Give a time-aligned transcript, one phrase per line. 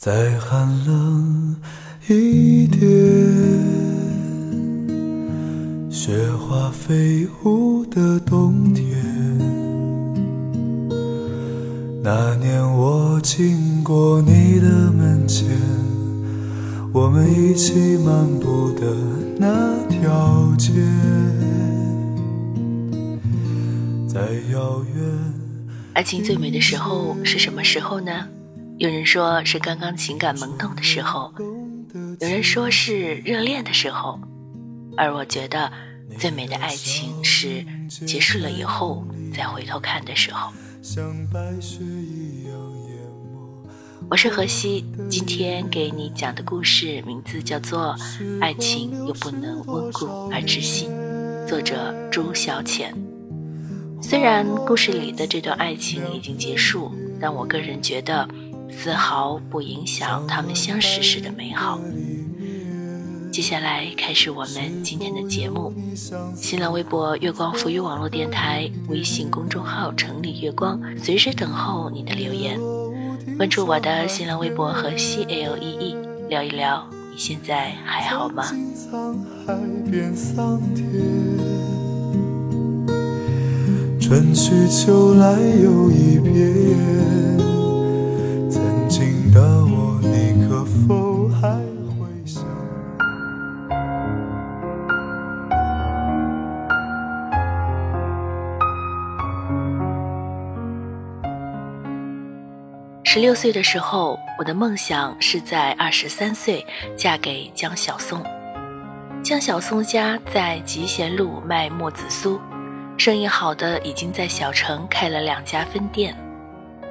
[0.00, 1.54] 再寒冷
[2.08, 2.80] 一点，
[5.90, 8.96] 雪花飞舞的冬天。
[12.02, 15.46] 那年我经过你的门前，
[16.94, 18.96] 我们一起漫步的
[19.36, 20.72] 那条街，
[24.08, 24.18] 在
[24.50, 25.04] 遥远。
[25.92, 28.28] 爱情最美的时候是什么时候呢？
[28.80, 31.30] 有人说是刚刚情感萌动的时候，
[32.18, 34.18] 有人说是热恋的时候，
[34.96, 35.70] 而我觉得
[36.18, 37.62] 最美的爱情是
[38.06, 39.04] 结束了以后
[39.36, 40.50] 再回头看的时候。
[44.08, 47.94] 我是何西，今天给你讲的故事名字叫做
[48.40, 50.90] 《爱情又不能温故而知新》，
[51.46, 52.94] 作者朱小浅。
[54.00, 58.26] 虽然故事里的这段爱情已经结束，但我个人觉得。
[58.72, 61.80] 丝毫不影响他们相识时的美好。
[63.32, 65.72] 接下来开始我们今天的节目。
[66.34, 72.58] 新浪微博月光浮语网络电台，微信公众号城里月光，随时等候你的留言。
[73.36, 75.96] 关注我的新浪微博和 C L E E，
[76.28, 78.44] 聊一聊你现在还好吗？
[84.00, 87.49] 春去秋来又一遍
[89.32, 91.48] 的我，你可否还
[91.98, 92.42] 会想？
[103.04, 106.64] 十六岁的时候，我的梦想是在二十三岁
[106.96, 108.20] 嫁给江小松。
[109.22, 112.40] 江小松家在集贤路卖墨子酥，
[112.96, 116.16] 生意好的已经在小城开了两家分店。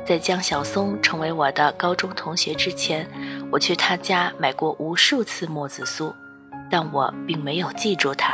[0.09, 3.07] 在江小松成为我的高中同学之前，
[3.51, 6.11] 我去他家买过无数次墨子酥，
[6.67, 8.33] 但我并没有记住他。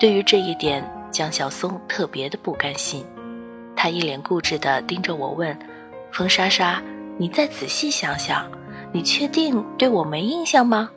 [0.00, 3.04] 对于这一点，江小松特别的不甘心，
[3.76, 5.54] 他一脸固执地盯着我问
[6.10, 6.82] ：“风莎莎，
[7.18, 8.50] 你再仔细想想，
[8.92, 10.88] 你确定对我没印象吗？”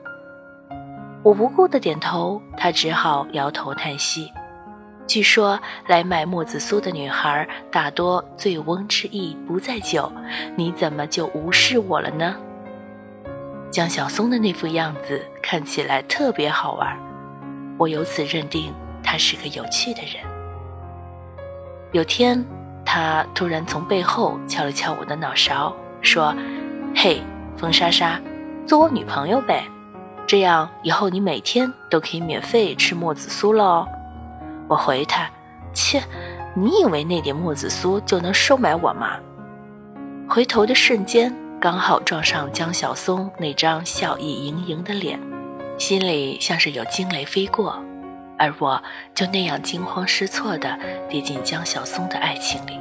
[1.22, 4.32] 我无辜的点头，他只好摇头叹息。
[5.10, 10.12] 据说来买墨子酥的女孩大多醉翁之意不在酒，
[10.56, 12.36] 你怎么就无视我了呢？
[13.72, 16.96] 江小松的那副样子看起来特别好玩，
[17.80, 18.72] 我由此认定
[19.04, 20.24] 他是个有趣的人。
[21.92, 22.46] 有天，
[22.86, 26.36] 他突然从背后敲了敲我的脑勺，说
[26.96, 27.20] ：“嘿，
[27.58, 28.22] 风莎莎，
[28.68, 29.64] 做我女朋友呗，
[30.28, 33.88] 这样以后你每天都可以免费吃墨子酥了哦。”
[34.70, 35.30] 我回他
[35.74, 36.02] ：“切，
[36.56, 39.18] 你以为那点木子酥就能收买我吗？”
[40.30, 45.20] 回头的瞬间，刚好撞上江小松那张笑意盈盈的脸，
[45.80, 47.84] 心里像是有惊雷飞过，
[48.38, 48.82] 而我
[49.16, 50.78] 就那样惊慌失措地
[51.10, 52.80] 跌进江小松的爱情里。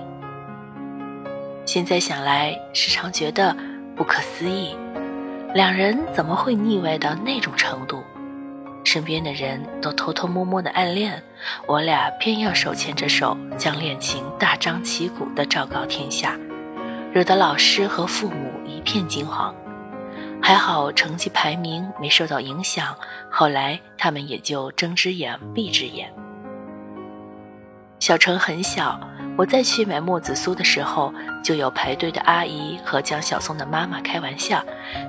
[1.64, 3.56] 现在想来，时常觉得
[3.96, 4.76] 不可思议，
[5.54, 8.02] 两人怎么会腻歪到那种程度？
[8.88, 11.22] 身边的人都偷偷摸摸的暗恋，
[11.66, 16.34] 我俩偏要手牵着手将恋情大张旗鼓的昭告天下，
[17.12, 19.54] 惹得老师和父母一片惊慌。
[20.40, 22.96] 还好成绩排名没受到影响，
[23.30, 26.10] 后来他们也就睁只眼闭只眼。
[28.00, 28.98] 小城很小，
[29.36, 31.12] 我再去买墨子酥的时候，
[31.44, 34.64] 就有排队的阿姨和江小松的妈妈开玩笑：“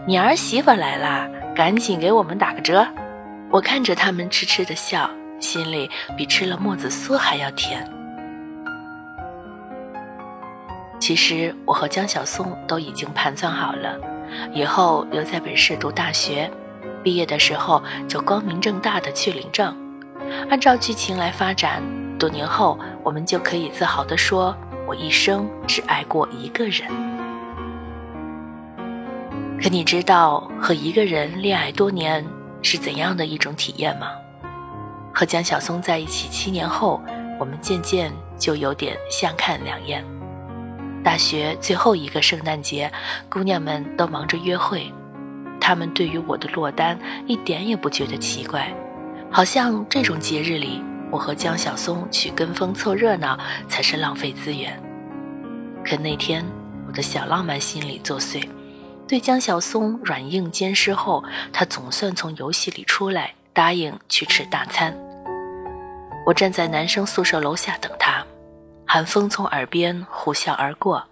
[0.06, 2.86] 你儿媳妇来啦，赶紧给我们打个折。”
[3.52, 7.84] 我看着他们痴痴的笑，心里比吃了墨子酥还要甜。
[11.00, 14.00] 其实我和江小松都已经盘算好了，
[14.54, 16.52] 以后留在本市读大学，
[17.04, 19.76] 毕业的时候就光明正大的去领证。
[20.50, 21.82] 按照剧情来发展，
[22.20, 24.56] 多年后我们就可以自豪地说
[24.86, 26.88] ：“我一生只爱过一个人。”
[29.60, 32.24] 可你知道和一个人恋爱多年？
[32.62, 34.08] 是怎样的一种体验吗？
[35.14, 37.02] 和江小松在一起七年后，
[37.40, 40.06] 我们渐渐就有点相看两厌。
[41.04, 42.92] 大学最后一个圣诞节，
[43.30, 44.94] 姑娘们都忙着约会，
[45.60, 48.74] 她们对于我的落单一点也不觉得奇怪，
[49.32, 54.82] 好像这种节日里，我和江小松去跟风凑热闹才是浪费资源。
[55.84, 56.46] 可那天，
[56.86, 58.48] 我的小浪漫心理作祟。
[59.10, 64.96] 对江小松软硬兼施后，他总算从游戏里出来，答应去吃大餐。
[66.28, 68.24] 我站在男生宿舍楼下等他，
[68.86, 71.04] 寒风从耳边呼啸而过。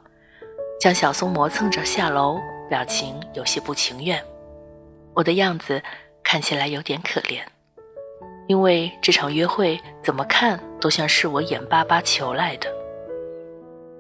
[0.80, 2.40] 江小松磨蹭着下楼，
[2.70, 4.24] 表情有些不情愿，
[5.16, 5.82] 我的样子
[6.24, 7.42] 看起来有点可怜，
[8.48, 12.72] 因为这场约会怎么看都像是我眼巴巴求来的。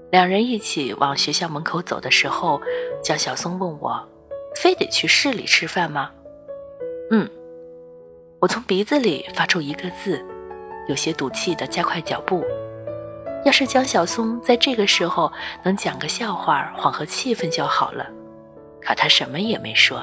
[0.09, 2.62] 两人一起往学校门口走的时候，
[3.04, 4.07] 江小松问我
[4.56, 6.12] ：“非得去市里吃饭吗
[7.12, 7.30] ？”“嗯。”
[8.39, 10.24] 我从鼻子里发出一个字，
[10.88, 12.45] 有些赌气的加快脚步。
[13.44, 15.31] 要是江小松在这个时候
[15.63, 18.06] 能讲个笑话缓和气氛就好了，
[18.81, 20.01] 可他什么也没说。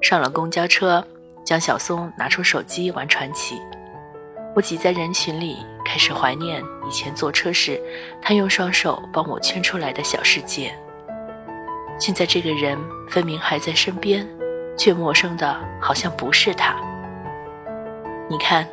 [0.00, 1.04] 上了公交车，
[1.44, 3.60] 江小松拿出手机玩传奇。
[4.54, 7.80] 我挤在人群里，开始怀念以前坐车时
[8.20, 10.76] 他用双手帮我圈出来的小世界。
[11.98, 12.76] 现在这个人
[13.08, 14.28] 分明还在身边，
[14.76, 16.74] 却陌生的好像不是他。
[18.28, 18.68] 你看，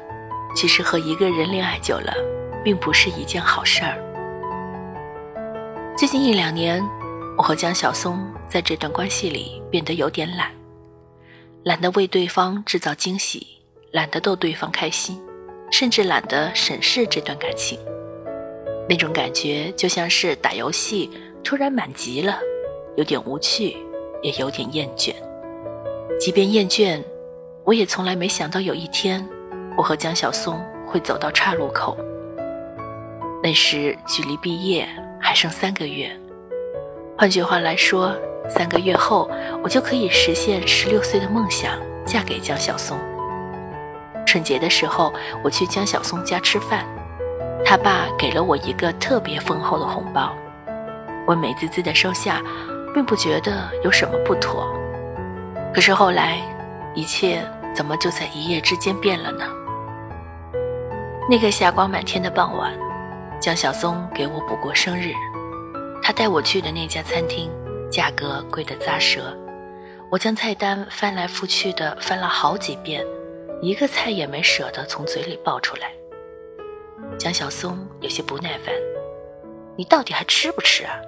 [0.56, 2.12] 其实和一个人恋爱久了。
[2.63, 4.00] 并不是一件好事儿。
[5.98, 6.81] 最近一两年，
[7.38, 10.50] 我和江小松在这段关系里变得有点懒，
[11.66, 13.45] 懒得为对方制造惊喜，
[13.92, 15.21] 懒得逗对方开心，
[15.73, 17.79] 甚至懒得审视这段感情。
[18.87, 21.09] 那种感觉就像是打游戏
[21.43, 22.37] 突然满级了，
[22.95, 23.75] 有点无趣，
[24.21, 25.15] 也有点厌倦。
[26.19, 27.01] 即便厌倦，
[27.63, 29.27] 我也从来没想到有一天，
[29.75, 31.97] 我和江小松会走到岔路口。
[33.41, 34.87] 那时距离毕业
[35.19, 36.07] 还剩三个月，
[37.17, 38.15] 换句话来说，
[38.47, 39.27] 三个月后
[39.63, 42.95] 我就可以实现十六岁的梦想，嫁给江小松。
[44.33, 45.13] 春节的时候，
[45.44, 46.88] 我去江小松家吃饭，
[47.63, 50.35] 他爸给了我一个特别丰厚的红包，
[51.27, 52.41] 我美滋滋的收下，
[52.95, 54.68] 并不觉得有什么不妥。
[55.71, 56.39] 可是后来，
[56.95, 59.45] 一切怎么就在一夜之间变了呢？
[61.30, 62.74] 那个霞光满天的傍晚。
[63.39, 65.13] 江小松给我补过生日，
[66.01, 67.51] 他带我去的那家餐厅，
[67.91, 69.38] 价格贵得咂舌。
[70.09, 73.06] 我将菜单翻来覆去的翻了好几遍，
[73.63, 75.89] 一个菜也没舍得从嘴里爆出来。
[77.18, 78.75] 江小松有些不耐烦
[79.77, 81.00] ：“你到底还吃不吃啊？”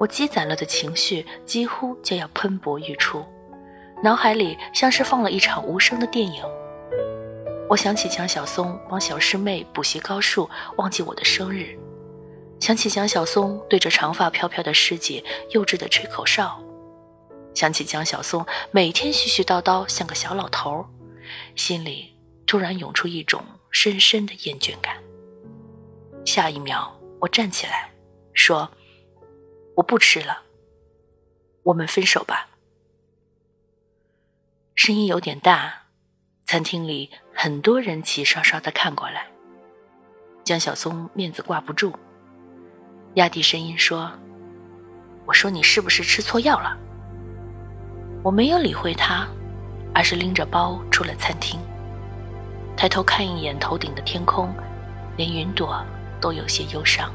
[0.00, 3.22] 我积攒了的情绪几乎就要喷薄欲出，
[4.02, 6.42] 脑海里像是放了一场无声的电影。
[7.68, 10.48] 我想起江小松帮小师妹补习高数，
[10.78, 11.78] 忘记我的生日；
[12.58, 16.58] 想起江小松对着长发飘飘的师姐幼稚的吹口哨；
[17.54, 20.84] 想起江小松每天絮絮叨叨像个小老头，
[21.54, 22.14] 心里
[22.46, 24.96] 突然涌出一种深深的厌倦感。
[26.24, 26.90] 下一秒，
[27.20, 27.90] 我站起来，
[28.32, 28.70] 说
[29.76, 30.42] ：“我不吃了，
[31.62, 32.48] 我们分手吧。”
[34.74, 35.82] 声音有点大。
[36.46, 39.26] 餐厅里很多人齐刷刷的看过来，
[40.44, 41.94] 江小松面子挂不住，
[43.14, 44.12] 压低声音说
[45.24, 46.78] ：“我说你是不是吃错药了？”
[48.22, 49.26] 我没有理会他，
[49.94, 51.58] 而是拎着包出了餐厅，
[52.76, 54.52] 抬头看一眼头顶的天空，
[55.16, 55.82] 连云朵
[56.20, 57.10] 都有些忧伤。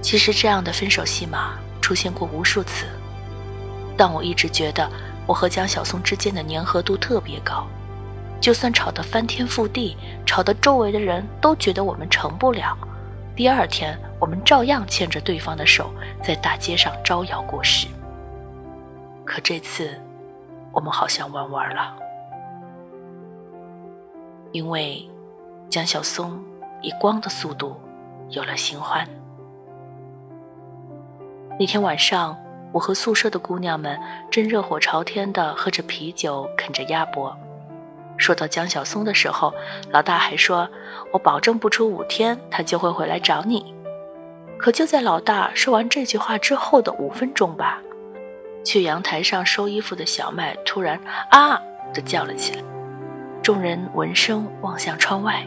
[0.00, 2.86] 其实这样的分手戏码出现过无数次，
[3.96, 4.88] 但我一直觉得。
[5.26, 7.66] 我和江小松之间的粘合度特别高，
[8.42, 12.76] 就算吵得翻天覆地，吵得周围的人都觉得我们成不了，
[13.34, 15.90] 第二天我们照样牵着对方的手
[16.22, 17.86] 在大街上招摇过市。
[19.24, 19.98] 可这次，
[20.74, 21.96] 我们好像玩完了，
[24.52, 25.08] 因为
[25.70, 26.42] 江小松
[26.82, 27.76] 以光的速度
[28.30, 29.06] 有了新欢。
[31.58, 32.36] 那天晚上。
[32.72, 33.96] 我和宿舍的姑娘们
[34.28, 37.32] 正热火朝天的喝着啤酒，啃着鸭脖。
[38.16, 39.54] 说到江小松的时候，
[39.92, 40.68] 老大还说
[41.14, 43.72] ：“我保证不出五天，他就会回来找你。”
[44.58, 47.80] 可就在老大说完这句话之后的五分钟吧，
[48.64, 50.98] 去阳台上收衣服的小麦突然
[51.30, 51.60] “啊”
[51.92, 52.62] 的叫了起来。
[53.42, 55.46] 众人闻声望向窗外，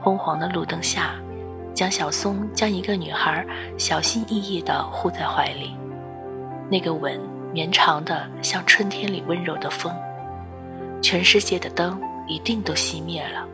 [0.00, 1.14] 昏黄的路灯下，
[1.74, 3.46] 江小松将一个女孩
[3.76, 5.76] 小心翼翼地护在怀里。
[6.70, 7.20] 那个吻
[7.52, 9.94] 绵长的像春天里温柔的风，
[11.02, 13.46] 全世界的灯一定都熄灭了，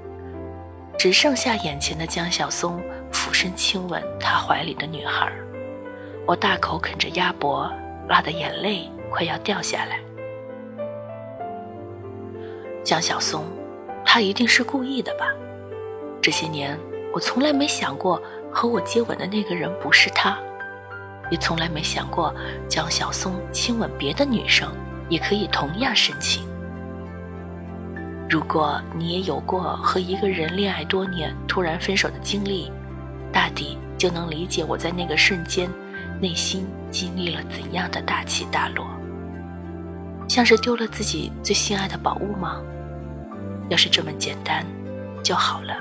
[0.97, 2.81] 只剩下眼前的江小松
[3.11, 5.29] 俯身亲吻他怀里的女孩。
[6.25, 7.69] 我大口啃着鸭脖，
[8.09, 10.01] 辣的眼泪快要掉下来。
[12.83, 13.45] 江小松，
[14.05, 15.27] 他一定是故意的吧？
[16.23, 16.79] 这些年
[17.13, 20.39] 我从来没想过和我接吻的那个人不是他。
[21.31, 22.35] 也从来没想过，
[22.67, 24.71] 江小松亲吻别的女生
[25.11, 26.49] 也可以同样深情。
[28.31, 32.73] 如果你也有过和一个人恋爱多年突然分手的经历，
[33.31, 35.71] 大抵就能理解我在那个瞬间
[36.19, 38.87] 内心经历了怎样的大起大落？
[40.29, 42.61] 像是丢了自己最心爱的宝物吗？
[43.69, 44.65] 要是这么简单
[45.23, 45.77] 就好了。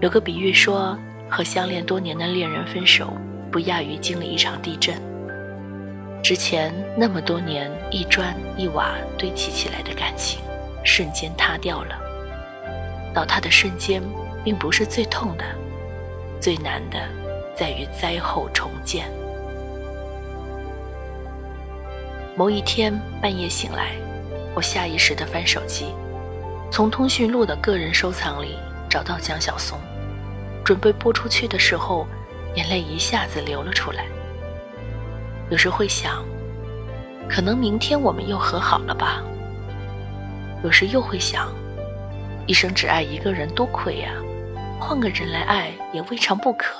[0.00, 3.12] 有个比喻说，和相恋多年的恋人分手，
[3.50, 4.94] 不亚于经历一场地震。
[6.22, 10.40] 之前那么多年一砖一瓦堆砌起来的感情，
[10.84, 11.98] 瞬间塌掉了。
[13.14, 14.02] 倒塌的瞬间，
[14.44, 15.44] 并不是最痛的，
[16.40, 16.98] 最难的
[17.54, 19.10] 在于灾后重建。
[22.36, 23.92] 某一天半夜醒来，
[24.54, 25.94] 我下意识地翻手机，
[26.70, 28.56] 从通讯录的个人收藏里
[28.88, 29.78] 找到江晓松。
[30.64, 32.06] 准备拨出去的时候，
[32.54, 34.06] 眼泪一下子流了出来。
[35.50, 36.24] 有时会想，
[37.28, 39.22] 可能明天我们又和好了吧。
[40.62, 41.52] 有时又会想，
[42.46, 44.12] 一生只爱一个人多亏呀，
[44.78, 46.76] 换个人来爱也未尝不可。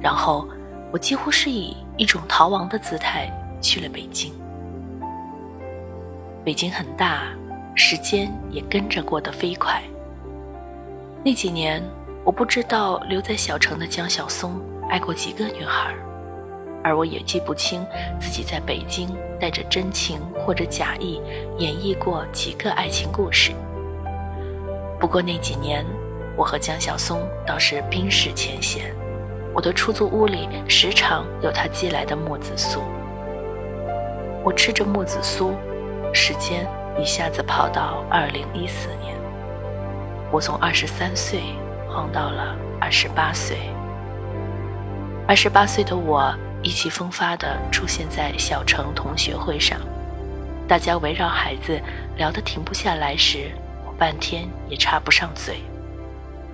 [0.00, 0.46] 然后，
[0.92, 4.32] 我几乎是以一种逃亡的姿态去了北京。
[6.44, 7.24] 北京很大，
[7.74, 9.82] 时间也跟着过得飞快。
[11.24, 11.82] 那几年，
[12.24, 15.92] 我不知道留在小城的江晓松爱过几个女孩，
[16.82, 17.84] 而我也记不清
[18.20, 21.20] 自己在北京带着真情或者假意
[21.58, 23.52] 演绎过几个爱情故事。
[25.00, 25.84] 不过那几年，
[26.36, 28.94] 我和江晓松倒是冰释前嫌。
[29.58, 32.78] 我的出租屋里时常有他寄来的木子酥，
[34.44, 35.52] 我吃着木子酥，
[36.14, 36.64] 时间
[36.96, 39.16] 一下子跑到二零一四年。
[40.30, 41.40] 我从二十三岁
[41.88, 43.56] 晃到了二十八岁。
[45.26, 49.80] 二十八岁的我意气风发地出现在小城同学会上，
[50.68, 51.80] 大家围绕孩子
[52.16, 53.50] 聊得停不下来时，
[53.84, 55.56] 我半天也插不上嘴。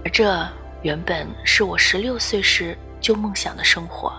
[0.07, 0.43] 而这
[0.81, 4.11] 原本是我十六岁时就梦想的生活。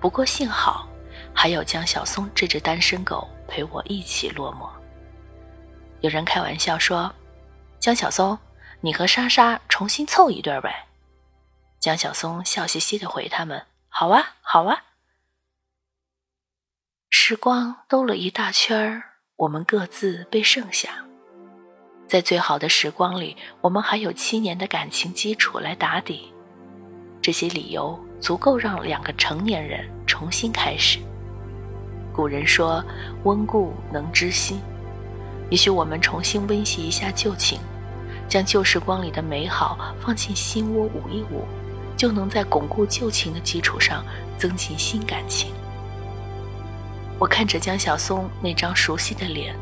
[0.00, 0.88] 不过幸好，
[1.34, 4.66] 还有江小松这只单身狗陪我一起落寞。
[6.00, 7.14] 有人开玩笑说。
[7.78, 8.36] 江小松，
[8.80, 10.86] 你和莎莎重新凑一对呗？
[11.78, 14.84] 江小松笑嘻嘻的回他们：“好啊，好啊。”
[17.10, 19.02] 时光兜了一大圈儿，
[19.36, 21.04] 我们各自被剩下。
[22.08, 26.32] 在最好的时光里，我们还有七年的感情基础来打底，
[27.20, 30.98] 这些理由足够让两个成年人重新开始。
[32.12, 32.84] 古人说
[33.24, 34.60] ：“温故能知新。”
[35.50, 37.60] 也许我们重新温习一下旧情，
[38.28, 41.44] 将旧时光里的美好放进心窝捂一捂，
[41.96, 44.04] 就能在巩固旧情的基础上
[44.36, 45.52] 增进新感情。
[47.18, 49.54] 我看着江小松那张熟悉的脸，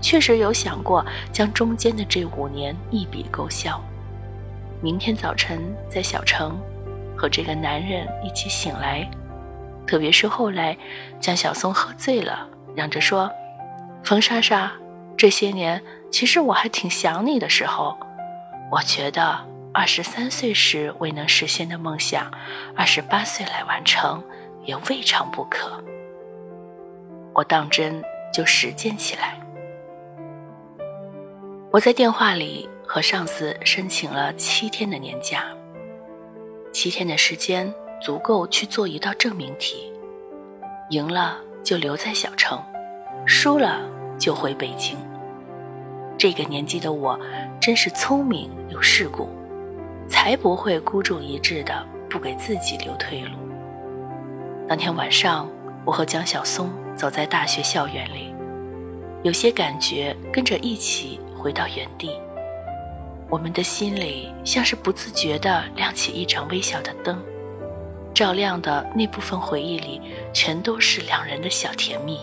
[0.00, 3.80] 确实有想过将中间的这五年一笔勾销。
[4.80, 6.58] 明天早晨在小城，
[7.22, 9.08] 和这个男人一起醒来，
[9.86, 10.76] 特别是后来
[11.20, 13.30] 江小松喝醉了，嚷着说
[14.02, 14.72] ：“冯莎莎。”
[15.16, 17.96] 这些年，其实我还挺想你的时候，
[18.72, 19.38] 我觉得
[19.72, 22.28] 二十三岁时未能实现的梦想，
[22.74, 24.20] 二十八岁来完成
[24.64, 25.80] 也未尝不可。
[27.34, 28.02] 我当真
[28.34, 29.38] 就实践起来。
[31.70, 35.44] 我在电话里和上司申请了七天的年假，
[36.72, 39.92] 七天的时间足够去做一道证明题，
[40.90, 42.58] 赢了就留在小城，
[43.26, 43.80] 输了
[44.18, 44.96] 就回北京。
[46.16, 47.18] 这个年纪的我，
[47.60, 49.28] 真是聪明又世故，
[50.08, 53.36] 才不会孤注一掷的不给自己留退路。
[54.66, 55.48] 当天晚上，
[55.84, 58.34] 我和江小松走在大学校园里，
[59.22, 62.12] 有些感觉跟着一起回到原地。
[63.32, 67.18] 我们的心里像是不自觉地亮起一盏微小的灯，
[68.12, 70.02] 照亮的那部分回忆里，
[70.34, 72.20] 全都是两人的小甜蜜。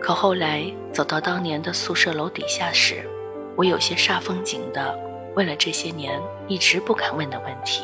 [0.00, 3.06] 可后来走到当年的宿舍楼底下时，
[3.54, 4.98] 我有些煞风景的
[5.36, 6.18] 问了这些年
[6.48, 7.82] 一直不敢问的问题：“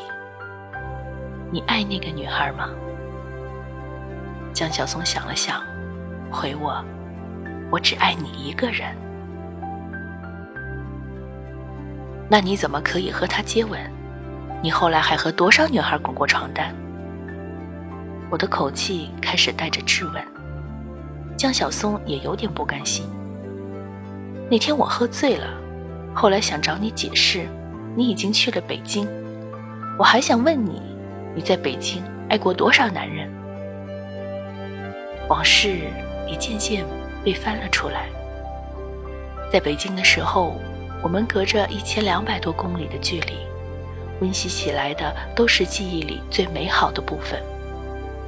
[1.53, 2.71] 你爱那个女孩吗？”
[4.55, 5.63] 江小松想了想，
[6.33, 6.83] 回我
[7.71, 8.97] ：“我只爱你一个人。”
[12.29, 13.81] 那你怎么可以和他接吻？
[14.63, 16.75] 你后来还和多少女孩滚过床单？
[18.31, 20.23] 我的口气开始带着质问。
[21.37, 23.07] 江小松也有点不甘心。
[24.51, 25.47] 那天我喝醉了，
[26.15, 27.47] 后来想找你解释，
[27.97, 29.09] 你已经去了北京。
[29.99, 30.83] 我还想问你，
[31.35, 33.31] 你在北京爱过多少男人？
[35.29, 35.79] 往事
[36.27, 36.85] 一件件
[37.25, 38.09] 被翻了出来。
[39.51, 40.61] 在北京的时候，
[41.03, 43.35] 我们隔着一千两百多公里的距离，
[44.21, 47.41] 温习起来的都是记忆里最美好的部分。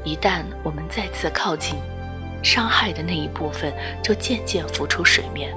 [0.05, 1.77] 一旦我们再次靠近，
[2.43, 3.73] 伤害的那一部分
[4.03, 5.55] 就渐渐浮出水面。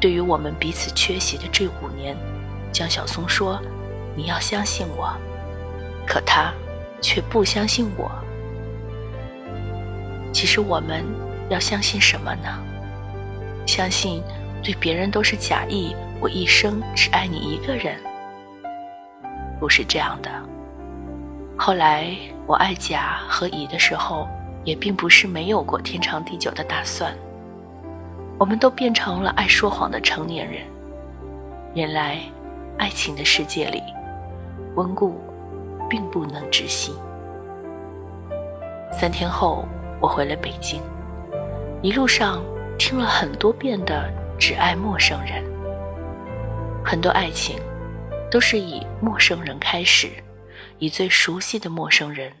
[0.00, 2.16] 对于我们彼此缺席的这五年，
[2.72, 3.60] 江晓松说
[4.14, 5.10] ：“你要相信我。”
[6.06, 6.52] 可他
[7.00, 8.10] 却不相信我。
[10.32, 11.02] 其实我们
[11.48, 12.62] 要相信什么呢？
[13.66, 14.22] 相信
[14.66, 17.94] 对别人都是假意，我一生只爱你一个人。
[19.60, 20.28] 不是这样的。
[21.56, 22.08] 后来
[22.48, 24.26] 我爱甲和乙的时候，
[24.64, 27.14] 也并不是没有过天长地久的打算。
[28.40, 30.62] 我们都变成了爱说谎的成年人。
[31.74, 32.18] 原来，
[32.76, 33.80] 爱情的世界里，
[34.74, 35.20] 温故
[35.88, 36.92] 并不能知新。
[38.90, 39.64] 三天后，
[40.00, 40.82] 我回了北京，
[41.82, 42.42] 一路上
[42.76, 45.42] 听了很多遍的《只爱陌生人》，
[46.84, 47.58] 很多爱情。
[48.28, 50.10] 都是以陌生人开始，
[50.80, 52.32] 以最熟悉的陌生人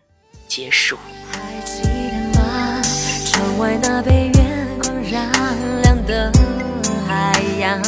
[0.48, 0.98] 结束。
[1.30, 2.82] 还记得吗？
[3.24, 5.30] 窗外那被月光染
[5.82, 6.30] 亮的
[7.06, 7.80] 海洋。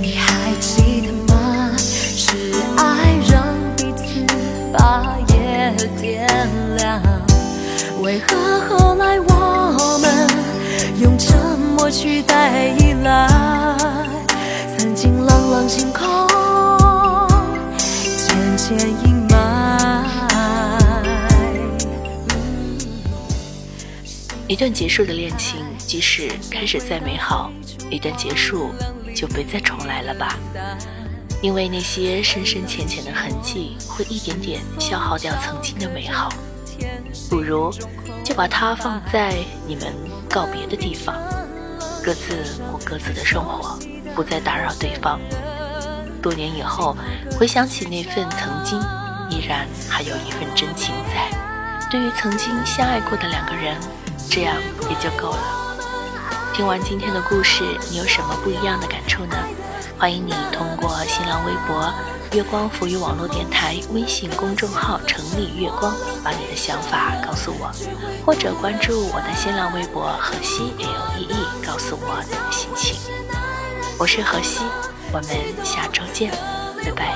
[0.00, 1.76] 你还记得吗？
[1.76, 4.24] 是爱让彼此
[4.72, 6.26] 把夜点
[6.78, 7.00] 亮。
[8.02, 10.26] 为何后来我们
[10.98, 11.16] 用
[11.90, 13.26] 沉默取代依赖？
[14.78, 16.08] 曾经朗朗星空。
[24.46, 27.50] 一段结束的恋情，即使开始再美好，
[27.90, 28.70] 一旦结束，
[29.14, 30.38] 就别再重来了吧。
[31.42, 36.28] 因为那些深深浅浅的痕迹，会一点点消耗掉曾经的美好。
[37.28, 37.72] 不如
[38.22, 39.34] 就把它放在
[39.66, 39.92] 你们
[40.28, 41.14] 告别的地方，
[42.02, 42.34] 各自
[42.70, 43.78] 过各自的生活，
[44.14, 45.20] 不再打扰对方。
[46.22, 46.96] 多年以后，
[47.38, 48.80] 回想起那份曾经，
[49.30, 51.30] 依然还有一份真情在。
[51.90, 53.76] 对于曾经相爱过的两个人，
[54.28, 54.56] 这样
[54.88, 55.38] 也就够了。
[56.54, 59.36] 听完今天的故事，你有什么不一样的感触呢？
[59.98, 61.92] 欢迎你通过新浪微博
[62.32, 67.70] “月光浮语网络电台”微信公众号“城里月光”，把你的想法告诉我，
[68.24, 71.39] 或者关注我的新浪微博“荷西 L E E”，
[71.70, 72.98] 告诉我你的心情。
[73.96, 74.58] 我是荷西。
[75.12, 75.24] 我们
[75.64, 76.32] 下周见，
[76.84, 77.14] 拜拜。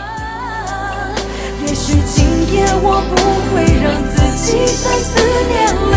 [1.67, 3.17] 也许今夜我不
[3.51, 4.15] 会让自
[4.47, 4.47] 己
[4.81, 5.19] 在思
[5.51, 5.93] 念里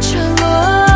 [0.00, 0.06] 沉
[0.36, 0.93] 沦，